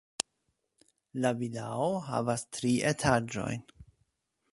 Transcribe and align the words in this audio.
La 1.25 1.31
vilao 1.41 1.91
havas 2.07 2.45
tri 2.57 2.73
etaĝojn. 2.93 3.63